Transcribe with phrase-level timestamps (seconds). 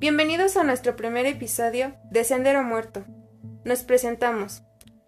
[0.00, 3.04] Bienvenidos a nuestro primer episodio de Sendero Muerto.
[3.64, 4.62] Nos presentamos.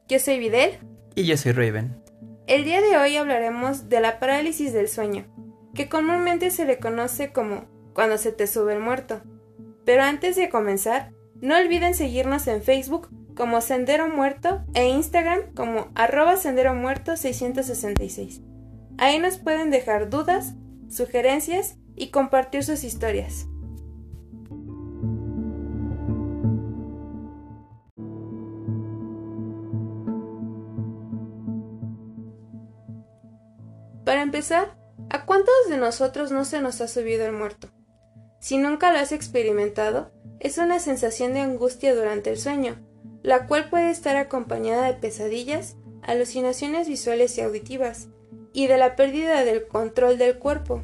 [0.09, 0.81] Yo soy Videl.
[1.15, 2.03] Y yo soy Raven.
[2.49, 5.27] El día de hoy hablaremos de la parálisis del sueño,
[5.77, 9.23] que comúnmente se le conoce como cuando se te sube el muerto.
[9.85, 15.93] Pero antes de comenzar, no olviden seguirnos en Facebook como Sendero Muerto e Instagram como
[15.95, 18.41] arroba Sendero Muerto 666.
[18.99, 20.55] Ahí nos pueden dejar dudas,
[20.89, 23.47] sugerencias y compartir sus historias.
[34.11, 34.77] Para empezar,
[35.09, 37.69] ¿a cuántos de nosotros no se nos ha subido el muerto?
[38.41, 40.11] Si nunca lo has experimentado,
[40.41, 42.85] es una sensación de angustia durante el sueño,
[43.23, 48.09] la cual puede estar acompañada de pesadillas, alucinaciones visuales y auditivas,
[48.53, 50.83] y de la pérdida del control del cuerpo.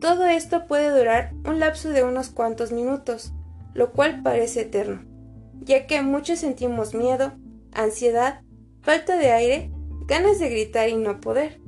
[0.00, 3.34] Todo esto puede durar un lapso de unos cuantos minutos,
[3.74, 5.04] lo cual parece eterno,
[5.60, 7.34] ya que muchos sentimos miedo,
[7.74, 8.40] ansiedad,
[8.80, 9.70] falta de aire,
[10.06, 11.60] ganas de gritar y no poder.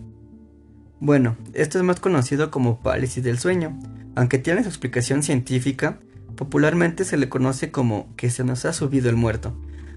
[1.05, 3.77] Bueno, esto es más conocido como parálisis del sueño,
[4.15, 5.99] aunque tiene su explicación científica,
[6.37, 9.53] popularmente se le conoce como que se nos ha subido el muerto.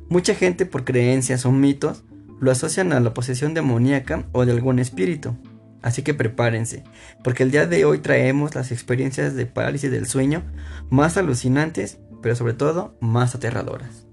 [0.10, 2.04] Mucha gente por creencias o mitos
[2.40, 5.38] lo asocian a la posesión demoníaca o de algún espíritu.
[5.84, 6.84] Así que prepárense,
[7.24, 10.42] porque el día de hoy traemos las experiencias de parálisis del sueño
[10.90, 14.05] más alucinantes, pero sobre todo más aterradoras.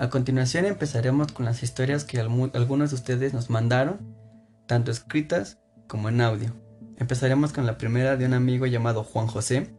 [0.00, 3.98] A continuación empezaremos con las historias que algunos de ustedes nos mandaron,
[4.66, 6.54] tanto escritas como en audio.
[6.96, 9.74] Empezaremos con la primera de un amigo llamado Juan José,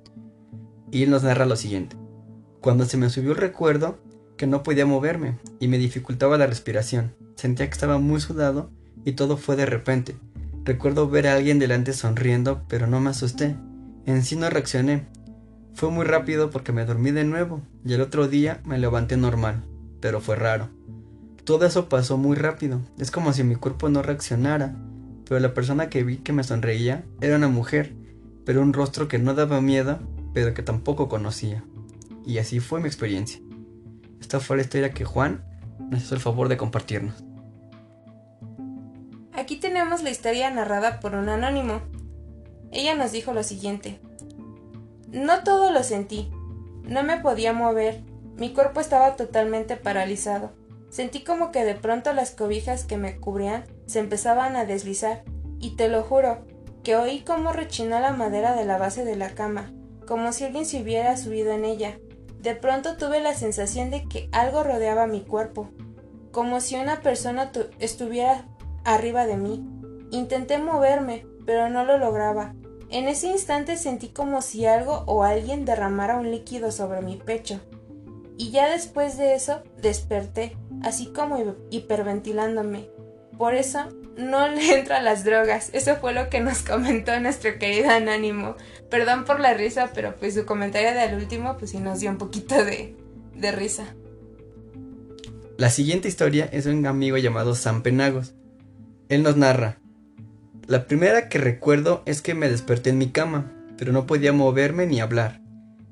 [0.92, 1.96] y él nos narra lo siguiente.
[2.60, 3.98] Cuando se me subió el recuerdo
[4.38, 8.70] que no podía moverme y me dificultaba la respiración, sentía que estaba muy sudado
[9.04, 10.18] y todo fue de repente.
[10.64, 13.56] Recuerdo ver a alguien delante sonriendo, pero no me asusté.
[14.06, 15.08] En sí no reaccioné.
[15.74, 19.64] Fue muy rápido porque me dormí de nuevo y el otro día me levanté normal
[20.02, 20.70] pero fue raro.
[21.46, 24.76] Todo eso pasó muy rápido, es como si mi cuerpo no reaccionara,
[25.26, 27.94] pero la persona que vi que me sonreía era una mujer,
[28.46, 30.00] pero un rostro que no daba miedo,
[30.34, 31.64] pero que tampoco conocía.
[32.26, 33.42] Y así fue mi experiencia.
[34.20, 35.44] Esta fue la historia que Juan
[35.90, 37.16] nos hizo el favor de compartirnos.
[39.34, 41.82] Aquí tenemos la historia narrada por un anónimo.
[42.72, 44.00] Ella nos dijo lo siguiente.
[45.12, 46.30] No todo lo sentí.
[46.84, 48.04] No me podía mover,
[48.38, 50.52] mi cuerpo estaba totalmente paralizado.
[50.90, 55.24] Sentí como que de pronto las cobijas que me cubrían se empezaban a deslizar,
[55.60, 56.46] y te lo juro,
[56.84, 59.72] que oí cómo rechinó la madera de la base de la cama,
[60.06, 61.98] como si alguien se hubiera subido en ella.
[62.40, 65.70] De pronto tuve la sensación de que algo rodeaba mi cuerpo,
[66.32, 68.48] como si una persona estuviera
[68.84, 69.64] arriba de mí.
[70.10, 72.56] Intenté moverme, pero no lo lograba.
[72.90, 77.62] En ese instante sentí como si algo o alguien derramara un líquido sobre mi pecho
[78.42, 82.90] y ya después de eso desperté, así como hiperventilándome.
[83.38, 83.88] Por eso
[84.18, 85.70] no le entra a las drogas.
[85.74, 88.56] Eso fue lo que nos comentó nuestro querido Anónimo.
[88.90, 92.18] Perdón por la risa, pero pues su comentario del último pues sí nos dio un
[92.18, 92.96] poquito de,
[93.36, 93.94] de risa.
[95.58, 98.34] La siguiente historia es de un amigo llamado Sam Penagos.
[99.08, 99.78] Él nos narra.
[100.66, 104.88] La primera que recuerdo es que me desperté en mi cama, pero no podía moverme
[104.88, 105.41] ni hablar.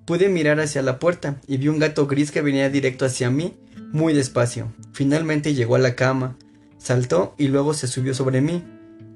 [0.09, 3.59] Pude mirar hacia la puerta y vi un gato gris que venía directo hacia mí,
[3.91, 4.73] muy despacio.
[4.91, 6.35] Finalmente llegó a la cama,
[6.79, 8.63] saltó y luego se subió sobre mí.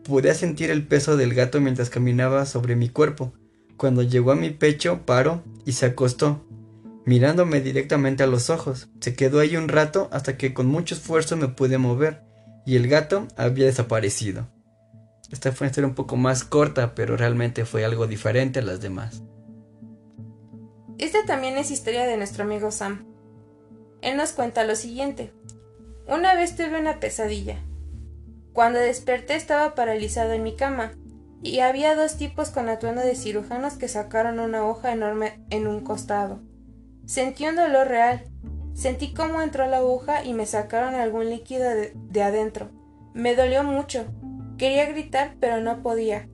[0.03, 3.33] Pude sentir el peso del gato mientras caminaba sobre mi cuerpo.
[3.75, 6.45] Cuando llegó a mi pecho, paró y se acostó,
[7.07, 8.89] mirándome directamente a los ojos.
[8.99, 12.21] Se quedó ahí un rato hasta que con mucho esfuerzo me pude mover
[12.67, 14.47] y el gato había desaparecido.
[15.31, 18.79] Esta fue una historia un poco más corta, pero realmente fue algo diferente a las
[18.79, 19.23] demás.
[21.03, 23.05] Esta también es historia de nuestro amigo Sam.
[24.01, 25.33] Él nos cuenta lo siguiente.
[26.07, 27.57] Una vez tuve una pesadilla.
[28.53, 30.93] Cuando desperté estaba paralizado en mi cama
[31.41, 35.81] y había dos tipos con atuendo de cirujanos que sacaron una hoja enorme en un
[35.81, 36.39] costado.
[37.05, 38.23] Sentí un dolor real.
[38.73, 42.69] Sentí cómo entró la aguja y me sacaron algún líquido de, de adentro.
[43.13, 44.05] Me dolió mucho.
[44.57, 46.29] Quería gritar pero no podía.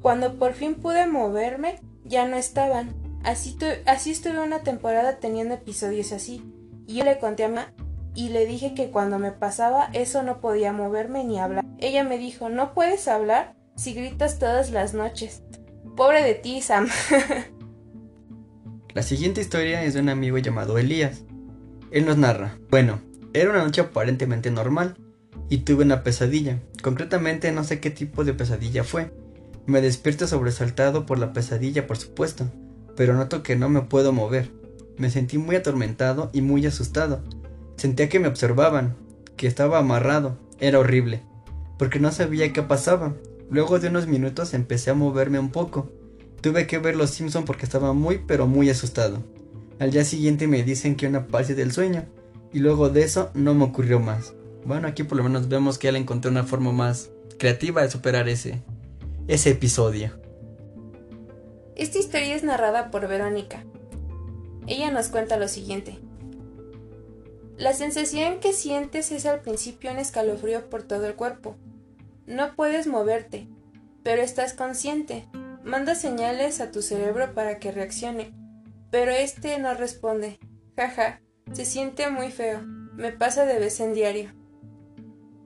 [0.00, 3.03] Cuando por fin pude moverme, ya no estaban.
[3.24, 3.56] Así,
[3.86, 6.42] así estuve una temporada teniendo episodios así.
[6.86, 7.72] Y yo le conté a mamá
[8.14, 11.64] y le dije que cuando me pasaba eso no podía moverme ni hablar.
[11.78, 15.42] Ella me dijo, no puedes hablar si gritas todas las noches.
[15.96, 16.88] Pobre de ti, Sam.
[18.94, 21.24] La siguiente historia es de un amigo llamado Elías.
[21.90, 23.00] Él nos narra, bueno,
[23.32, 24.96] era una noche aparentemente normal.
[25.50, 26.60] y tuve una pesadilla.
[26.82, 29.12] Concretamente no sé qué tipo de pesadilla fue.
[29.66, 32.50] Me despierto sobresaltado por la pesadilla, por supuesto,
[32.96, 34.50] pero noto que no me puedo mover.
[34.96, 37.22] Me sentí muy atormentado y muy asustado.
[37.76, 38.96] Sentía que me observaban,
[39.36, 40.38] que estaba amarrado.
[40.60, 41.22] Era horrible,
[41.78, 43.14] porque no sabía qué pasaba.
[43.50, 45.90] Luego de unos minutos empecé a moverme un poco.
[46.40, 49.22] Tuve que ver Los Simpson porque estaba muy pero muy asustado.
[49.78, 52.04] Al día siguiente me dicen que una parte del sueño,
[52.52, 54.34] y luego de eso no me ocurrió más.
[54.64, 58.28] Bueno, aquí por lo menos vemos que él encontró una forma más creativa de superar
[58.28, 58.62] ese,
[59.26, 60.23] ese episodio.
[61.76, 63.64] Esta historia es narrada por Verónica.
[64.66, 65.98] Ella nos cuenta lo siguiente.
[67.56, 71.56] La sensación que sientes es al principio un escalofrío por todo el cuerpo.
[72.26, 73.48] No puedes moverte,
[74.02, 75.26] pero estás consciente.
[75.64, 78.32] Manda señales a tu cerebro para que reaccione,
[78.90, 80.38] pero este no responde.
[80.76, 81.20] Jaja,
[81.52, 82.62] se siente muy feo.
[82.62, 84.30] Me pasa de vez en diario.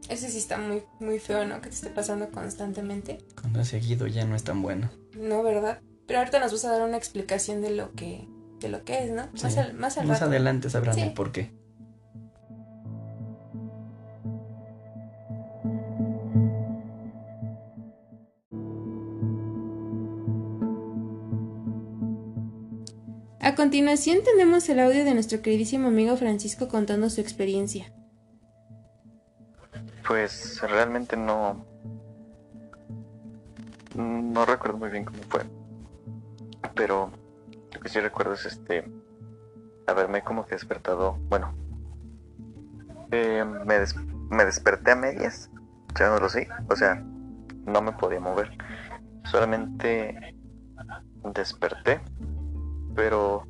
[0.08, 1.60] Ese sí está muy, muy feo, ¿no?
[1.60, 3.19] Que te esté pasando constantemente.
[3.40, 4.90] Cuando es seguido ya no es tan bueno.
[5.14, 5.80] No, ¿verdad?
[6.08, 8.26] Pero ahorita nos vas a dar una explicación de lo que,
[8.60, 9.25] de lo que es, ¿no?
[9.34, 9.44] Sí.
[9.44, 10.31] Más, al, más, al Más rato.
[10.31, 11.02] adelante sabrán Sí.
[11.02, 11.52] el por qué.
[23.40, 27.93] A continuación tenemos el audio de nuestro queridísimo amigo Francisco contando su experiencia.
[30.06, 31.64] Pues realmente no.
[33.94, 35.43] No recuerdo muy bien cómo fue.
[36.78, 37.10] Pero
[37.75, 38.90] lo que sí recuerdo es este.
[39.86, 41.19] Haberme como que despertado.
[41.28, 41.54] Bueno.
[43.10, 43.96] eh, me, des-
[44.30, 45.50] me desperté a medias.
[45.98, 46.48] Lo sé.
[46.70, 46.94] O sea,
[47.66, 48.56] no me podía mover.
[49.25, 50.34] Solamente
[51.34, 52.00] desperté.
[52.94, 53.44] Pero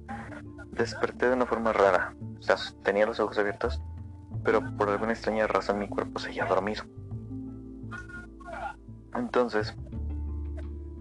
[0.73, 2.15] desperté de una forma rara.
[2.39, 3.81] O sea, tenía los ojos abiertos
[4.45, 6.85] pero por alguna extraña razón mi cuerpo seguía dormido.
[9.15, 9.75] Entonces,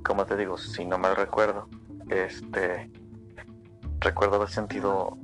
[0.03, 1.68] como te digo, si no mal recuerdo,
[2.09, 2.89] este
[4.00, 5.18] recuerdo haber sentido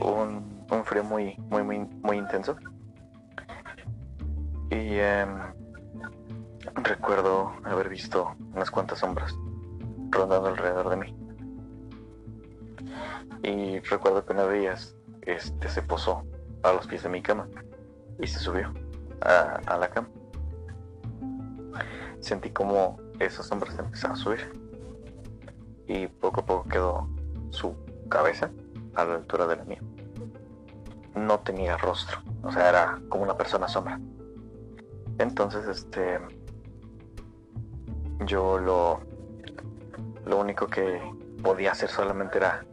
[0.00, 2.56] un, un frío muy, muy, muy, muy intenso.
[4.70, 5.38] Y em,
[6.82, 9.34] recuerdo haber visto unas cuantas sombras
[10.10, 11.16] rondando alrededor de mí.
[13.42, 16.22] Y recuerdo que una de ellas este, se posó
[16.62, 17.48] a los pies de mi cama
[18.20, 18.72] y se subió
[19.20, 20.08] a, a la cama.
[22.20, 24.62] Sentí como esas sombras empezaron a subir
[25.86, 27.08] y poco a poco quedó
[27.50, 27.74] su
[28.08, 28.50] cabeza
[28.94, 29.80] a la altura de la mía.
[31.14, 34.00] No tenía rostro, o sea, era como una persona sombra.
[35.18, 36.18] Entonces, este,
[38.26, 39.00] yo lo,
[40.26, 41.00] lo único que
[41.42, 42.64] podía hacer solamente era,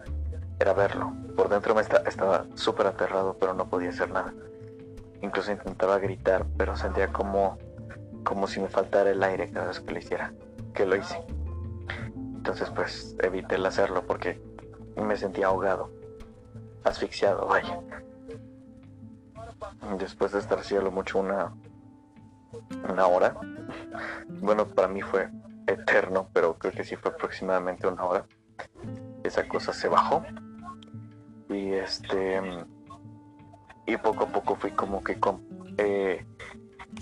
[0.59, 1.11] era verlo.
[1.35, 4.33] Por dentro me esta- estaba súper aterrado, pero no podía hacer nada.
[5.21, 7.57] Incluso intentaba gritar, pero sentía como,
[8.23, 10.33] como si me faltara el aire cada vez que lo hiciera,
[10.73, 11.21] que lo hice.
[12.49, 14.41] Entonces, pues evité el hacerlo porque
[14.95, 15.91] me sentía ahogado,
[16.83, 17.79] asfixiado, vaya.
[19.99, 21.53] Después de estar así mucho una,
[22.89, 23.35] una hora,
[24.41, 25.29] bueno, para mí fue
[25.67, 28.25] eterno, pero creo que sí fue aproximadamente una hora.
[29.23, 30.23] Esa cosa se bajó
[31.49, 32.41] y este
[33.85, 35.19] y poco a poco fui como que
[35.77, 36.25] eh,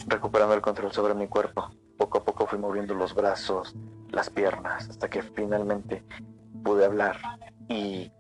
[0.08, 3.76] recuperando el control sobre mi cuerpo poco a poco fui moviendo los brazos
[4.18, 6.04] las piernas hasta que finalmente
[6.64, 7.18] pude hablar
[7.70, 8.12] y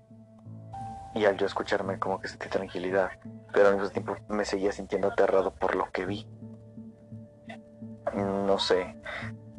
[1.16, 3.10] y al yo escucharme como que sentí tranquilidad
[3.51, 6.27] pero al mismo tiempo me seguía sintiendo aterrado por lo que vi.
[8.16, 8.96] No sé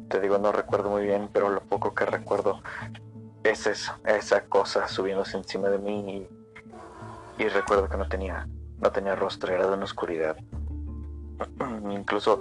[0.09, 2.61] te digo no recuerdo muy bien pero lo poco que recuerdo
[3.43, 6.27] es eso esa cosa subiéndose encima de mí
[7.37, 10.37] y, y recuerdo que no tenía no tenía rostro era de una oscuridad.
[11.91, 12.39] Incluso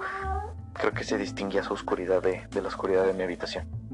[0.73, 3.88] creo que se distinguía su oscuridad de, de la oscuridad de mi habitación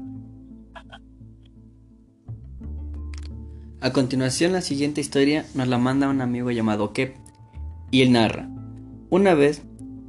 [3.81, 7.15] A continuación, la siguiente historia nos la manda un amigo llamado Kep,
[7.91, 8.49] y él narra.
[9.09, 9.63] Una vez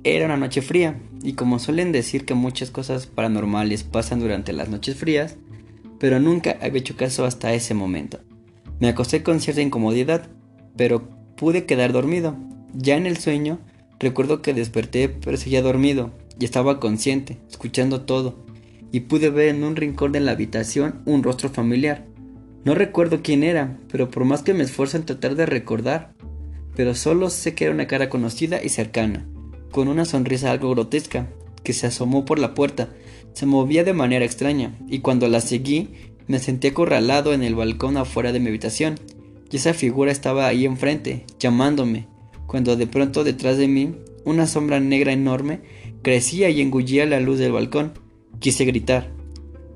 [0.05, 4.69] era una noche fría, y como suelen decir que muchas cosas paranormales pasan durante las
[4.69, 5.37] noches frías,
[5.99, 8.21] pero nunca había hecho caso hasta ese momento.
[8.79, 10.29] Me acosté con cierta incomodidad,
[10.77, 12.37] pero pude quedar dormido.
[12.73, 13.59] Ya en el sueño,
[13.99, 18.47] recuerdo que desperté pero seguía dormido, y estaba consciente, escuchando todo,
[18.93, 22.07] y pude ver en un rincón de la habitación un rostro familiar.
[22.67, 26.17] No recuerdo quién era, pero por más que me esfuerzo en tratar de recordar,
[26.75, 29.25] pero solo sé que era una cara conocida y cercana,
[29.71, 31.29] con una sonrisa algo grotesca,
[31.63, 32.89] que se asomó por la puerta,
[33.35, 35.91] se movía de manera extraña, y cuando la seguí,
[36.27, 38.97] me sentí acorralado en el balcón afuera de mi habitación,
[39.49, 42.09] y esa figura estaba ahí enfrente, llamándome,
[42.49, 43.95] cuando de pronto detrás de mí
[44.25, 45.61] una sombra negra enorme
[46.03, 47.93] crecía y engullía la luz del balcón.
[48.41, 49.13] Quise gritar.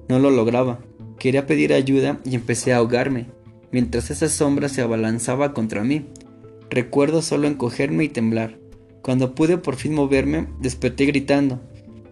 [0.08, 0.80] No lo lograba.
[1.20, 3.26] Quería pedir ayuda y empecé a ahogarme,
[3.70, 6.06] mientras esa sombra se abalanzaba contra mí.
[6.70, 8.58] Recuerdo solo encogerme y temblar.
[9.02, 11.60] Cuando pude por fin moverme, desperté gritando,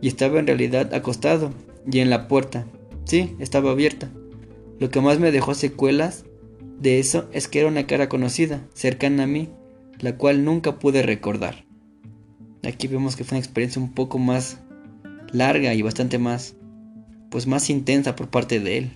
[0.02, 1.52] y estaba en realidad acostado,
[1.90, 2.66] y en la puerta.
[3.04, 4.10] Sí, estaba abierta.
[4.78, 6.26] Lo que más me dejó secuelas
[6.78, 9.48] de eso es que era una cara conocida, cercana a mí,
[10.00, 11.64] la cual nunca pude recordar.
[12.62, 14.58] Aquí vemos que fue una experiencia un poco más
[15.32, 16.56] larga y bastante más,
[17.30, 18.92] pues más intensa por parte de él.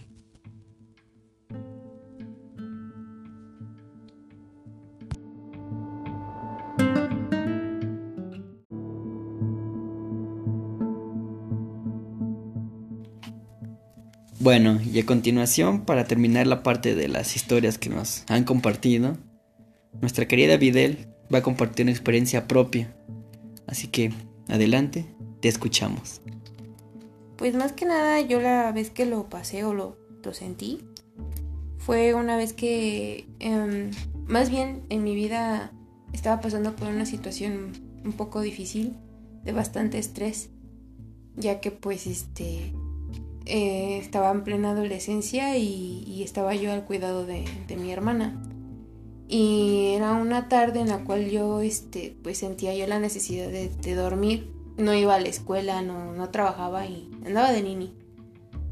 [14.43, 19.17] Bueno, y a continuación, para terminar la parte de las historias que nos han compartido,
[20.01, 22.93] nuestra querida Videl va a compartir una experiencia propia.
[23.69, 24.13] Así que,
[24.49, 25.07] adelante,
[25.41, 26.23] te escuchamos.
[27.43, 29.97] Pues más que nada, yo la vez que lo pasé o lo,
[30.31, 30.79] sentí,
[31.77, 33.91] fue una vez que, em,
[34.29, 35.73] más bien en mi vida,
[36.13, 37.73] estaba pasando por una situación
[38.05, 38.97] un poco difícil,
[39.43, 40.51] de bastante estrés,
[41.35, 42.73] ya que pues este
[43.45, 47.45] eh, estaba en plena adolescencia y, estaba yo al cuidado de,
[47.77, 48.41] mi hermana.
[49.27, 53.95] Y era una tarde en la cual yo este, pues sentía yo la necesidad de,
[53.97, 54.49] dormir.
[54.77, 57.97] No iba a la escuela, no, no trabajaba y andaba de nini.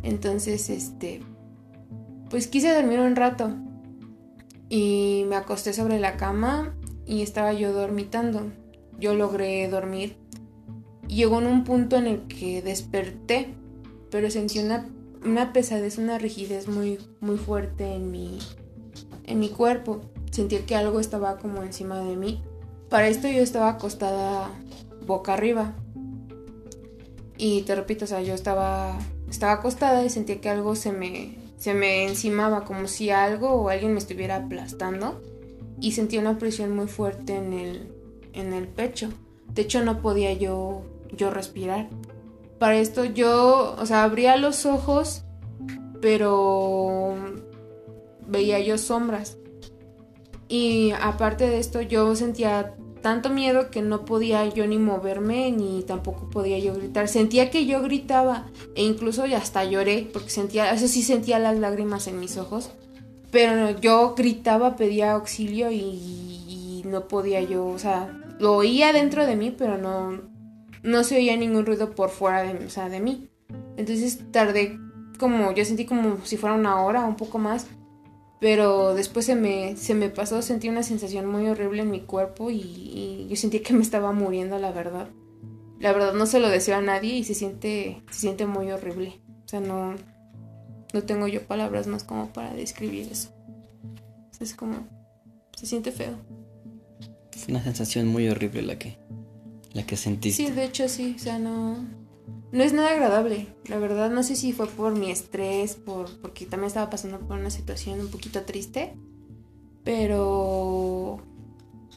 [0.02, 1.20] Entonces, este,
[2.30, 3.54] pues quise dormir un rato.
[4.68, 6.76] Y me acosté sobre la cama
[7.06, 8.52] y estaba yo dormitando.
[8.98, 10.16] Yo logré dormir.
[11.08, 13.54] Llegó en un punto en el que desperté
[14.10, 14.86] pero sentí una,
[15.24, 18.38] una pesadez, una rigidez muy, muy fuerte en mi,
[19.24, 20.00] en mi cuerpo.
[20.30, 22.42] Sentí que algo estaba como encima de mí.
[22.88, 24.50] Para esto yo estaba acostada
[25.06, 25.74] boca arriba.
[27.42, 28.98] Y te repito, o sea, yo estaba,
[29.30, 33.68] estaba acostada y sentía que algo se me, se me encimaba, como si algo o
[33.70, 35.22] alguien me estuviera aplastando.
[35.80, 37.92] Y sentí una presión muy fuerte en el,
[38.34, 39.08] en el pecho.
[39.54, 40.82] De hecho, no podía yo,
[41.16, 41.88] yo respirar
[42.60, 45.22] para esto yo, o sea, abría los ojos,
[46.02, 47.14] pero
[48.28, 49.38] veía yo sombras.
[50.46, 55.82] Y aparte de esto, yo sentía tanto miedo que no podía yo ni moverme ni
[55.82, 57.08] tampoco podía yo gritar.
[57.08, 62.06] Sentía que yo gritaba e incluso hasta lloré porque sentía, eso sí sentía las lágrimas
[62.06, 62.70] en mis ojos.
[63.30, 69.26] Pero yo gritaba, pedía auxilio y, y no podía yo, o sea, lo oía dentro
[69.26, 70.20] de mí, pero no,
[70.82, 73.28] no se oía ningún ruido por fuera de, o sea, de mí.
[73.76, 74.78] Entonces tardé
[75.18, 77.66] como, yo sentí como si fuera una hora, un poco más,
[78.40, 82.50] pero después se me, se me pasó, sentí una sensación muy horrible en mi cuerpo
[82.50, 85.08] y, yo sentí que me estaba muriendo, la verdad.
[85.78, 89.20] La verdad no se lo deseo a nadie y se siente, se siente muy horrible.
[89.44, 89.94] O sea, no,
[90.92, 93.30] no tengo yo palabras más como para describir eso.
[94.40, 94.88] Es como,
[95.54, 96.16] se siente feo.
[97.36, 98.96] Fue una sensación muy horrible la que
[99.74, 100.46] la que sentiste.
[100.46, 101.99] Sí, de hecho sí, o sea, no
[102.52, 106.46] no es nada agradable, la verdad, no sé si fue por mi estrés, por porque
[106.46, 108.94] también estaba pasando por una situación un poquito triste,
[109.84, 111.20] pero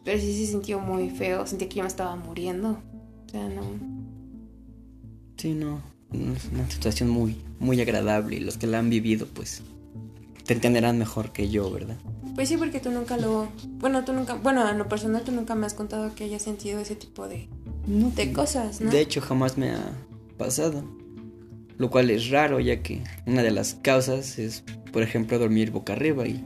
[0.04, 2.78] pero sí se sintió muy feo, sentí que yo me estaba muriendo.
[3.26, 3.64] O sea, no.
[5.38, 5.82] Sí, no,
[6.12, 9.64] es una situación muy muy agradable y los que la han vivido pues
[10.46, 11.96] te entenderán mejor que yo, ¿verdad?
[12.36, 13.48] Pues sí, porque tú nunca lo...
[13.78, 14.34] Bueno, tú nunca...
[14.34, 17.48] Bueno, en lo personal tú nunca me has contado que hayas sentido ese tipo de,
[17.88, 18.92] de cosas, ¿no?
[18.92, 19.94] De hecho, jamás me ha
[21.78, 25.94] Lo cual es raro, ya que una de las causas es, por ejemplo, dormir boca
[25.94, 26.44] arriba y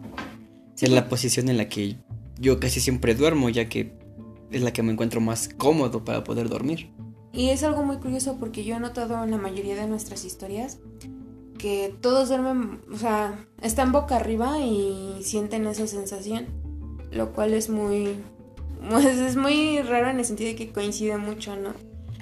[0.79, 1.97] es la posición en la que
[2.39, 3.93] yo casi siempre duermo, ya que
[4.51, 6.91] es la que me encuentro más cómodo para poder dormir.
[7.33, 10.79] Y es algo muy curioso porque yo he notado en la mayoría de nuestras historias
[11.57, 16.45] que todos duermen, o sea, están boca arriba y sienten esa sensación,
[17.11, 18.15] lo cual es muy,
[19.03, 21.73] es muy raro en el sentido de que coincide mucho, ¿no?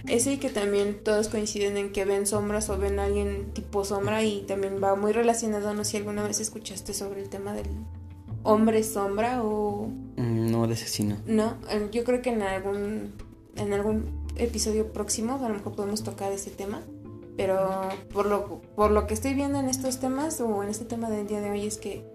[0.07, 3.83] Eso y que también todos coinciden en que ven sombras o ven a alguien tipo
[3.83, 7.53] sombra y también va muy relacionado, no sé si alguna vez escuchaste sobre el tema
[7.53, 7.67] del
[8.43, 9.88] hombre sombra o...
[10.17, 11.17] Mm, no, de ese no.
[11.25, 13.13] No, eh, yo creo que en algún,
[13.55, 16.81] en algún episodio próximo a lo mejor podemos tocar ese tema
[17.38, 21.09] pero por lo, por lo que estoy viendo en estos temas o en este tema
[21.09, 22.05] del día de hoy es que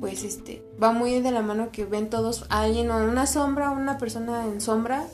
[0.00, 3.70] pues este va muy de la mano que ven todos a alguien o una sombra
[3.70, 5.06] o una persona en sombra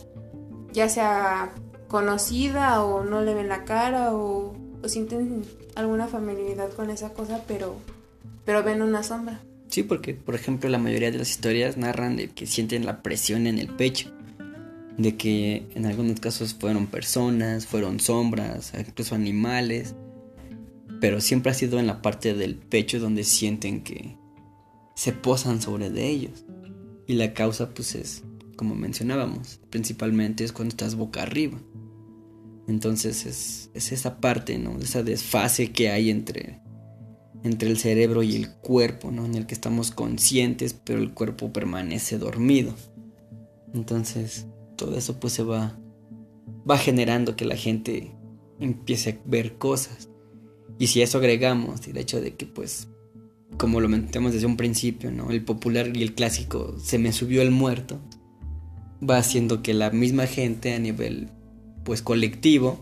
[0.72, 1.52] ya sea
[1.88, 4.54] conocida o no le ven la cara o,
[4.86, 7.76] sienten alguna familiaridad con esa cosa pero
[8.44, 12.28] pero ven una sombra sí porque por ejemplo la mayoría de las historias narran de
[12.28, 14.12] que sienten la presión en el pecho
[14.98, 19.94] de que en algunos casos fueron personas, fueron sombras, incluso animales,
[21.00, 24.16] pero siempre ha sido en la parte del pecho donde sienten que
[24.94, 26.44] se posan sobre de ellos.
[27.06, 28.24] Y la causa pues es,
[28.56, 31.58] como mencionábamos, principalmente es cuando estás boca arriba.
[32.68, 34.78] Entonces es, es esa parte, ¿no?
[34.78, 36.60] Esa desfase que hay entre,
[37.42, 39.24] entre el cerebro y el cuerpo, ¿no?
[39.24, 42.74] En el que estamos conscientes, pero el cuerpo permanece dormido.
[43.72, 44.46] Entonces,
[44.76, 45.78] todo eso pues se va,
[46.70, 48.12] va generando que la gente
[48.60, 50.10] empiece a ver cosas.
[50.78, 52.88] Y si eso agregamos el hecho de que pues,
[53.56, 55.30] como lo mencionamos desde un principio, ¿no?
[55.30, 57.98] El popular y el clásico se me subió el muerto,
[59.08, 61.30] va haciendo que la misma gente a nivel
[61.88, 62.80] pues colectivo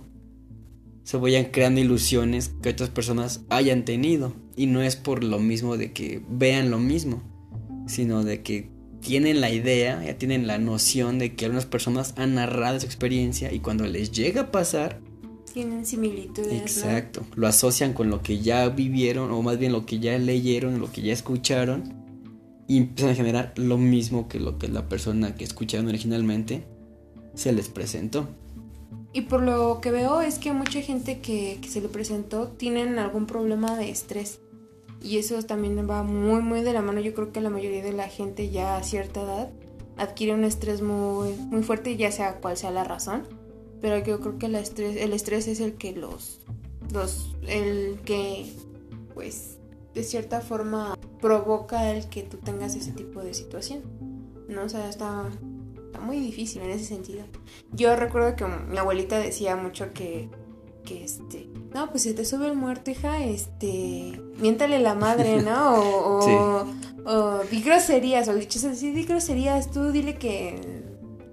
[1.04, 4.32] se vayan creando ilusiones que otras personas hayan tenido.
[4.56, 7.22] Y no es por lo mismo de que vean lo mismo,
[7.86, 8.68] sino de que
[9.00, 13.52] tienen la idea, ya tienen la noción de que algunas personas han narrado su experiencia
[13.52, 15.00] y cuando les llega a pasar...
[15.54, 16.60] Tienen similitudes.
[16.60, 20.80] Exacto, lo asocian con lo que ya vivieron o más bien lo que ya leyeron,
[20.80, 21.94] lo que ya escucharon
[22.66, 26.64] y empiezan a generar lo mismo que lo que la persona que escucharon originalmente
[27.36, 28.28] se les presentó.
[29.16, 33.24] Y por lo que veo es que mucha gente que, se le presentó tienen algún
[33.24, 34.40] problema de estrés.
[35.02, 37.00] Y eso también va muy, muy de la mano.
[37.00, 39.50] Yo creo que la mayoría de la gente ya a cierta edad
[39.96, 43.22] adquiere un estrés muy, muy fuerte, ya sea cual sea la razón.
[43.80, 46.42] Pero yo creo que el estrés, el estrés es el que los,
[46.92, 48.52] los, el que,
[49.14, 49.56] pues,
[49.94, 53.80] de cierta forma provoca el que tú tengas ese tipo de situación.
[54.46, 54.64] ¿No?
[54.64, 55.30] O sea, está
[55.98, 57.24] muy difícil en ese sentido.
[57.72, 60.28] Yo recuerdo que mi abuelita decía mucho que,
[60.84, 65.74] que este, no, pues si te sube el muerto, hija, este, miéntale la madre, ¿no?
[65.74, 66.66] O,
[67.04, 70.85] o, di groserías, o dicho así, di groserías, tú dile que,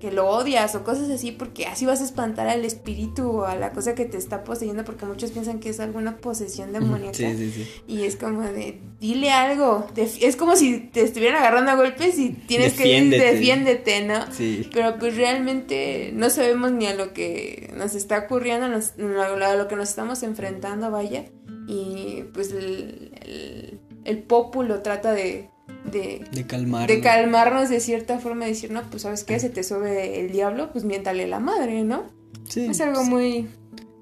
[0.04, 3.56] que lo odias o cosas así, porque así vas a espantar al espíritu o a
[3.56, 7.14] la cosa que te está poseyendo, porque muchos piensan que es alguna posesión demoníaca.
[7.14, 7.68] Sí, sí, sí.
[7.88, 12.32] Y es como de, dile algo, es como si te estuvieran agarrando a golpes y
[12.32, 14.30] tienes que ir, defiéndete, ¿no?
[14.34, 14.70] Sí.
[14.74, 19.76] Pero pues realmente no sabemos ni a lo que nos está ocurriendo, a lo que
[19.78, 21.28] nos estamos enfrentando, vaya.
[21.66, 25.53] Y pues el, el, el pópulo trata de
[25.92, 29.64] de, de, calmar, de calmarnos de cierta forma, decir, no, pues sabes qué, se te
[29.64, 32.06] sube el diablo, pues miéntale la madre, ¿no?
[32.50, 32.66] Sí.
[32.66, 33.48] Es algo muy...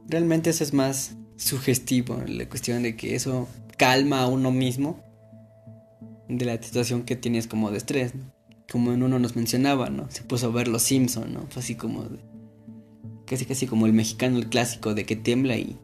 [0.07, 5.03] Realmente eso es más sugestivo, la cuestión de que eso calma a uno mismo
[6.27, 8.13] de la situación que tienes como de estrés,
[8.71, 10.09] como en uno nos mencionaba, ¿no?
[10.09, 11.47] Se puso a ver los Simpson, ¿no?
[11.49, 12.19] Fue así como de,
[13.25, 15.77] casi casi como el mexicano el clásico de que tiembla y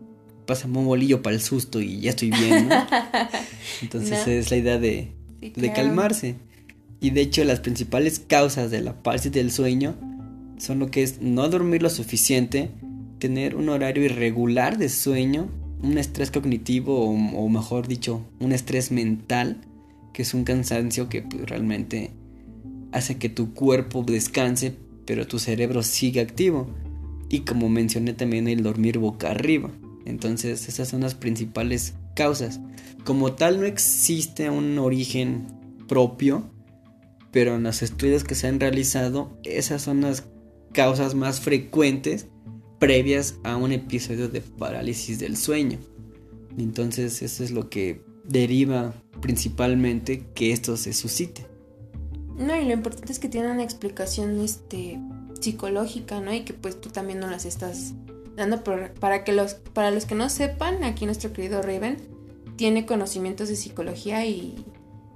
[0.45, 2.75] pasa un bolillo para el susto y ya estoy bien, ¿no?
[3.81, 6.35] Entonces es la idea de de calmarse.
[6.99, 9.95] Y de hecho las principales causas de la parálisis del sueño
[10.57, 12.71] son lo que es no dormir lo suficiente,
[13.19, 15.49] tener un horario irregular de sueño,
[15.81, 19.61] un estrés cognitivo o, mejor dicho, un estrés mental,
[20.13, 22.11] que es un cansancio que pues, realmente
[22.91, 26.67] hace que tu cuerpo descanse, pero tu cerebro sigue activo.
[27.29, 29.69] Y como mencioné también el dormir boca arriba.
[30.05, 32.59] Entonces esas son las principales causas.
[33.05, 35.47] Como tal no existe un origen
[35.87, 36.49] propio,
[37.31, 40.25] pero en los estudios que se han realizado, esas son las
[40.73, 42.27] causas más frecuentes
[42.79, 45.77] previas a un episodio de parálisis del sueño.
[46.57, 51.45] Entonces eso es lo que deriva principalmente que esto se suscite.
[52.35, 54.99] No, y lo importante es que tiene una explicación este,
[55.39, 56.33] psicológica, ¿no?
[56.33, 57.93] Y que pues tú también no las estás
[58.37, 61.97] dando para que los para los que no sepan, aquí nuestro querido Raven
[62.55, 64.63] tiene conocimientos de psicología y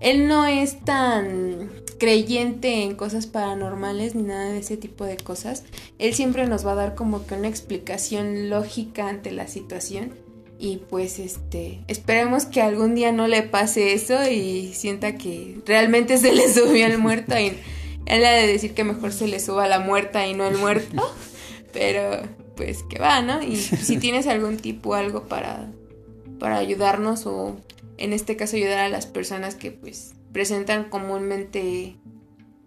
[0.02, 5.64] él no es tan creyente en cosas paranormales ni nada de ese tipo de cosas.
[6.00, 10.16] Él siempre nos va a dar como que una explicación lógica ante la situación.
[10.58, 16.18] Y pues este, esperemos que algún día no le pase eso y sienta que realmente
[16.18, 17.54] se le subió el muerto y
[18.06, 21.04] él ha de decir que mejor se le suba la muerta y no el muerto.
[21.74, 22.22] Pero
[22.62, 23.41] pues que va, ¿no?
[23.41, 25.71] Y si tienes algún tipo, algo para
[26.38, 27.58] para ayudarnos o
[27.97, 31.95] en este caso ayudar a las personas que pues presentan comúnmente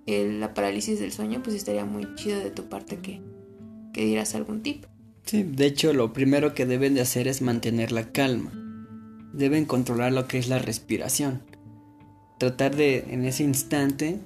[0.07, 3.21] la parálisis del sueño, pues estaría muy chido de tu parte que,
[3.93, 4.85] que dieras algún tip.
[5.25, 8.53] Sí, de hecho lo primero que deben de hacer es mantener la calma.
[9.33, 11.43] Deben controlar lo que es la respiración.
[12.39, 14.21] Tratar de, en ese instante,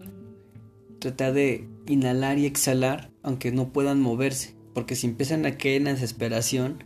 [0.98, 4.58] tratar de inhalar y exhalar, aunque no puedan moverse.
[4.79, 6.85] Porque si empiezan a caer en desesperación,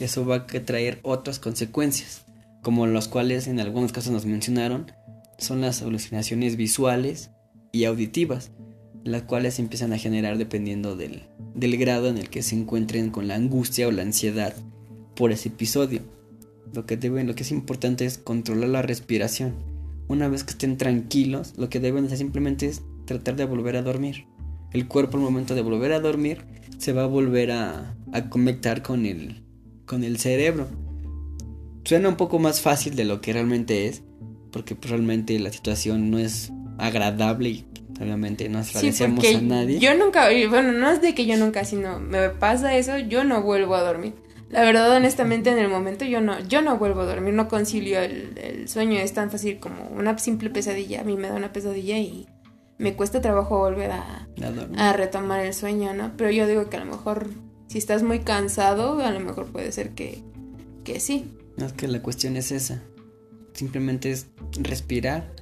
[0.00, 2.26] eso va a traer otras consecuencias,
[2.64, 4.90] como las cuales en algunos casos nos mencionaron,
[5.38, 7.30] son las alucinaciones visuales
[7.70, 8.50] y auditivas,
[9.04, 13.28] las cuales empiezan a generar dependiendo del, del grado en el que se encuentren con
[13.28, 14.56] la angustia o la ansiedad
[15.14, 16.00] por ese episodio.
[16.74, 19.54] Lo que deben, lo que es importante es controlar la respiración.
[20.08, 23.82] Una vez que estén tranquilos, lo que deben hacer simplemente es tratar de volver a
[23.82, 24.26] dormir.
[24.72, 28.82] El cuerpo al momento de volver a dormir se va a volver a, a conectar
[28.82, 29.42] con el,
[29.84, 30.68] con el cerebro.
[31.84, 34.02] Suena un poco más fácil de lo que realmente es,
[34.52, 37.66] porque pues, realmente la situación no es agradable y
[38.00, 39.78] obviamente no agradecemos a nadie.
[39.78, 43.42] Yo nunca, bueno, no es de que yo nunca, sino me pasa eso, yo no
[43.42, 44.14] vuelvo a dormir.
[44.50, 48.00] La verdad, honestamente, en el momento yo no, yo no vuelvo a dormir, no concilio
[48.00, 51.98] el, sueño, es tan fácil como una simple pesadilla, a mí me da una pesadilla
[51.98, 52.26] y
[52.78, 54.28] me cuesta trabajo volver a,
[54.76, 56.12] a, retomar el sueño, ¿no?
[56.16, 57.28] Pero yo digo que a lo mejor
[57.66, 60.22] si estás muy cansado, a lo mejor puede ser que,
[60.84, 61.32] que sí.
[61.56, 62.82] Es que la cuestión es esa,
[63.52, 64.26] simplemente es
[64.60, 65.32] respirar,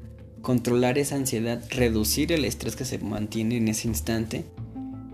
[0.43, 4.45] controlar esa ansiedad, reducir el estrés que se mantiene en ese instante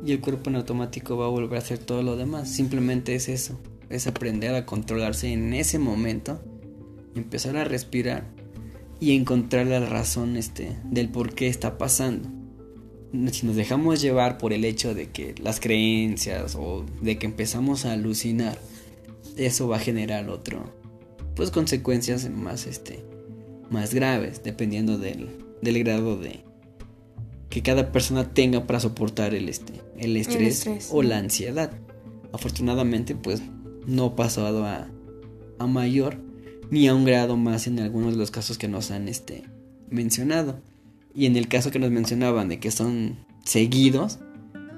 [0.04, 3.28] y el cuerpo en automático va a volver a hacer todo lo demás, simplemente es
[3.28, 3.58] eso
[3.92, 6.40] es aprender a controlarse en ese momento,
[7.14, 8.24] empezar a respirar
[9.02, 12.28] y encontrar la razón este, del por qué está pasando.
[13.32, 17.84] Si nos dejamos llevar por el hecho de que las creencias o de que empezamos
[17.84, 18.60] a alucinar,
[19.36, 20.72] eso va a generar otro,
[21.34, 23.04] pues consecuencias más, este,
[23.70, 25.30] más graves, dependiendo del,
[25.62, 26.44] del grado de
[27.50, 31.72] que cada persona tenga para soportar el, este, el estrés, o la ansiedad.
[32.32, 33.42] Afortunadamente, pues
[33.84, 34.86] no pasado a,
[35.58, 36.18] a mayor
[36.72, 39.44] ni a un grado más en algunos de los casos que nos han este,
[39.90, 40.58] mencionado.
[41.14, 44.20] Y en el caso que nos mencionaban de que son seguidos,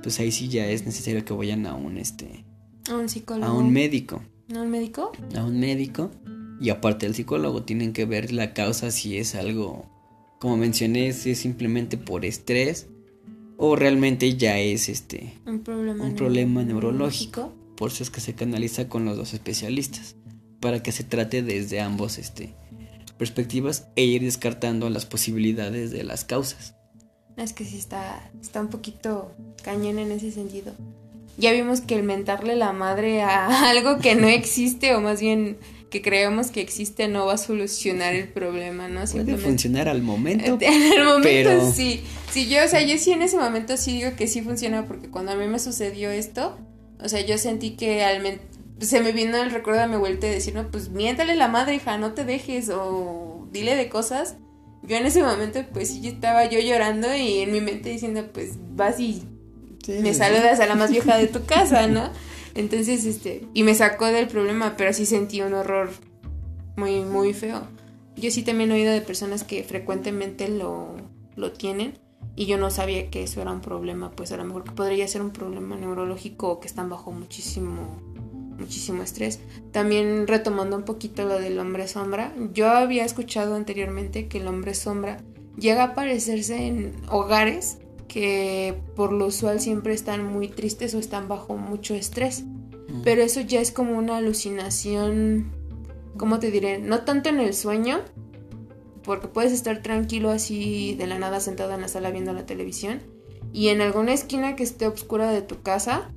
[0.03, 2.45] pues ahí sí ya es necesario que vayan a un este
[2.91, 3.47] a un psicólogo.
[3.47, 4.25] A un médico.
[4.53, 5.13] ¿A un médico?
[5.37, 6.11] A un médico.
[6.61, 9.87] Y aparte del psicólogo tienen que ver la causa si es algo,
[10.41, 12.89] como mencioné, si es simplemente por estrés
[13.57, 18.35] o realmente ya es este un problema, un problema neurológico por eso es que se
[18.35, 20.17] canaliza con los dos especialistas,
[20.65, 22.55] para que se trate desde ambos este,
[23.19, 26.75] perspectivas e ir descartando las posibilidades de las causas.
[27.37, 29.31] Es que sí está, está un poquito
[29.63, 30.73] cañón en ese sentido.
[31.37, 35.59] Ya vimos que el mentarle la madre a algo que no existe, o más bien
[35.91, 39.05] que creemos que existe, no va a solucionar el problema, ¿no?
[39.05, 40.57] Puede funcionar al momento.
[40.63, 42.03] En el momento sí.
[42.33, 45.11] Sí, yo, o sea, yo sí en ese momento sí digo que sí funciona, porque
[45.11, 46.57] cuando a mí me sucedió esto,
[47.03, 48.23] o sea, yo sentí que al
[48.81, 51.77] se me vino el recuerdo a mi vuelta de decir, no, pues miéntale la madre,
[51.77, 54.37] hija, no te dejes o dile de cosas.
[54.83, 58.53] Yo en ese momento, pues sí, estaba yo llorando y en mi mente diciendo, pues
[58.75, 59.23] vas y
[59.89, 62.11] me saludas a la más vieja de tu casa, ¿no?
[62.55, 65.91] Entonces, este, y me sacó del problema, pero sí sentí un horror
[66.77, 67.67] muy, muy feo.
[68.17, 70.97] Yo sí también he oído de personas que frecuentemente lo,
[71.35, 71.99] lo tienen
[72.37, 75.07] y yo no sabía que eso era un problema, pues a lo mejor que podría
[75.09, 78.01] ser un problema neurológico o que están bajo muchísimo
[78.59, 79.41] muchísimo estrés.
[79.73, 84.75] También retomando un poquito lo del hombre sombra, yo había escuchado anteriormente que el hombre
[84.75, 85.19] sombra
[85.57, 91.29] llega a aparecerse en hogares que por lo usual siempre están muy tristes o están
[91.29, 92.45] bajo mucho estrés.
[93.03, 95.51] Pero eso ya es como una alucinación,
[96.17, 96.79] ¿cómo te diré?
[96.79, 98.03] No tanto en el sueño,
[99.03, 103.01] porque puedes estar tranquilo así de la nada sentado en la sala viendo la televisión
[103.53, 106.11] y en alguna esquina que esté oscura de tu casa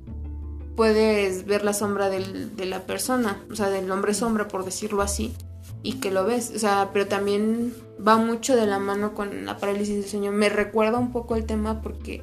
[0.78, 5.34] puedes ver la sombra de la persona, o sea, del hombre sombra por decirlo así,
[5.82, 7.74] y que lo ves, o sea, pero también
[8.06, 10.30] va mucho de la mano con la parálisis del sueño.
[10.30, 12.22] Me recuerda un poco el tema porque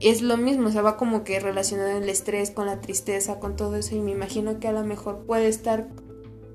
[0.00, 3.54] es lo mismo, o sea, va como que relacionado el estrés con la tristeza, con
[3.54, 5.86] todo eso, y me imagino que a lo mejor puede estar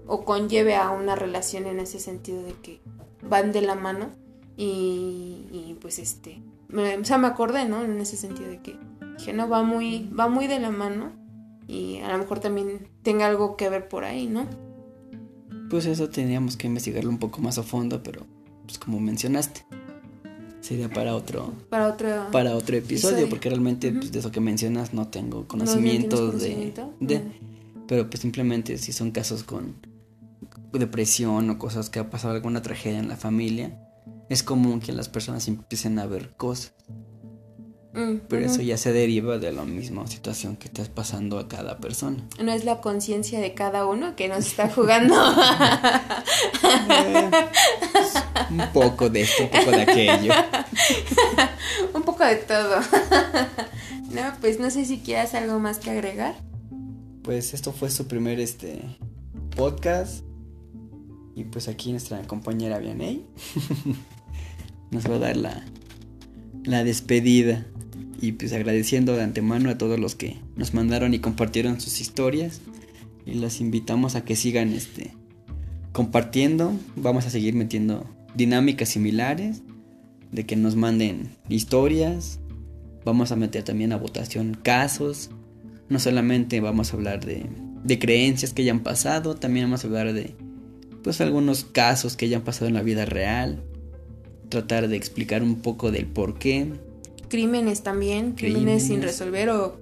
[0.08, 2.81] o conlleve a una relación en ese sentido de que
[3.21, 4.10] van de la mano
[4.58, 7.84] y, pues este, me, o sea, me acordé, ¿no?
[7.84, 8.79] En ese sentido de que
[9.19, 11.23] dije, no, va muy, va muy de la mano
[11.67, 14.47] y a lo mejor también tenga algo que ver por ahí, ¿no?
[15.69, 18.25] Pues eso teníamos que investigarlo un poco más a fondo, pero
[18.65, 19.65] pues como mencionaste,
[20.62, 24.93] sería para otro para otro para otro episodio, porque realmente pues, de eso que mencionas
[24.93, 27.21] no tengo conocimientos de, de
[27.88, 29.75] pero pues simplemente si son casos con
[30.73, 33.80] depresión o cosas que ha pasado alguna tragedia en la familia,
[34.30, 36.73] es común que las personas empiecen a ver cosas.
[37.95, 41.77] Mm, Pero eso ya se deriva de la misma situación que estás pasando a cada
[41.77, 42.17] persona.
[42.43, 45.15] No es la conciencia de cada uno que nos está jugando.
[46.63, 47.29] Eh,
[48.49, 50.34] un poco de esto, un poco de aquello.
[51.93, 52.79] un poco de todo.
[54.12, 56.36] no, pues no sé si quieras algo más que agregar.
[57.23, 58.81] Pues esto fue su primer este
[59.55, 60.23] podcast.
[61.36, 63.25] Y pues aquí nuestra compañera Vianey
[64.91, 65.65] nos va a dar la,
[66.63, 67.65] la despedida.
[68.21, 72.62] Y pues agradeciendo de antemano a todos los que nos mandaron y compartieron sus historias.
[73.25, 75.12] Y los invitamos a que sigan este
[75.91, 79.62] compartiendo, vamos a seguir metiendo dinámicas similares
[80.32, 82.39] de que nos manden historias,
[83.06, 85.30] vamos a meter también a votación casos,
[85.88, 87.45] no solamente vamos a hablar de,
[87.86, 90.36] de creencias que hayan pasado, también vamos a hablar de
[91.01, 93.63] pues algunos casos que hayan pasado en la vida real,
[94.49, 96.73] tratar de explicar un poco del por qué.
[97.36, 99.76] Crímenes también, crímenes, sin resolver o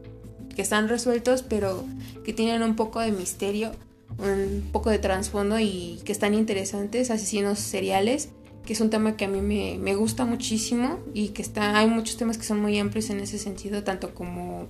[0.56, 1.84] que están resueltos pero
[2.26, 3.74] que tienen un poco de misterio,
[4.18, 8.30] un poco de trasfondo y que están interesantes, asesinos seriales
[8.66, 12.18] que es un tema que a mí me, gusta muchísimo y que está, hay muchos
[12.18, 14.68] temas que son muy amplios en ese sentido, tanto como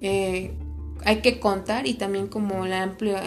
[0.00, 0.52] eh,
[1.04, 3.16] hay que contar y también como la amplio...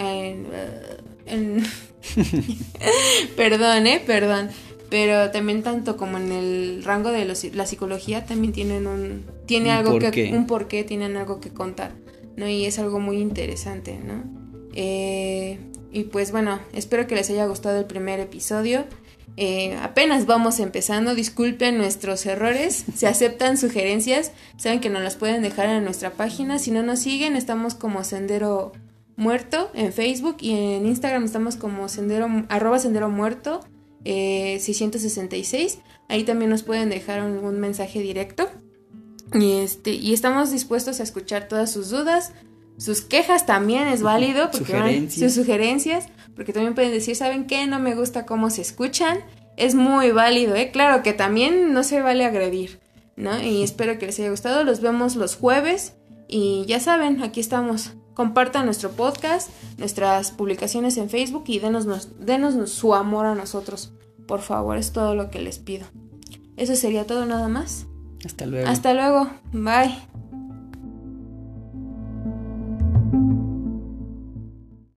[3.36, 4.50] perdón, eh, perdón.
[4.94, 9.26] Pero también tanto como en el rango de la psicología también tienen un...
[9.48, 10.32] Tiene algo que...
[10.32, 11.94] Un porqué, tienen algo que contar,
[12.38, 12.48] ¿no?
[12.48, 14.24] Y es algo muy interesante, ¿no?
[14.76, 15.58] Eh,
[15.92, 18.86] y pues bueno, espero que les haya gustado el primer episodio.
[19.36, 25.42] Eh, apenas vamos empezando, disculpen nuestros errores, se aceptan sugerencias, saben que nos las pueden
[25.42, 28.74] dejar en nuestra página, si no nos siguen estamos como Sendero
[29.16, 33.62] Muerto en Facebook y en Instagram estamos como Sendero, arroba Sendero Muerto
[34.06, 38.50] 666, eh, ahí también nos pueden dejar algún mensaje directo
[39.34, 42.34] y, este, y estamos dispuestos a escuchar todas sus dudas,
[42.78, 47.66] sus quejas también es válido, porque sus sugerencias, porque también pueden decir, ¿saben qué?
[47.68, 49.20] No me gusta cómo se escuchan.
[49.58, 50.72] Es muy válido, ¿eh?
[50.72, 52.80] Claro que también no se vale agredir,
[53.16, 53.40] ¿no?
[53.42, 54.64] Y espero que les haya gustado.
[54.64, 55.94] Los vemos los jueves
[56.28, 57.92] y ya saben, aquí estamos.
[58.14, 63.94] Compartan nuestro podcast, nuestras publicaciones en Facebook y denos, denos su amor a nosotros.
[64.28, 65.88] Por favor, es todo lo que les pido.
[66.58, 67.88] Eso sería todo nada más.
[68.26, 68.70] Hasta luego.
[68.70, 69.30] Hasta luego.
[69.52, 69.98] Bye.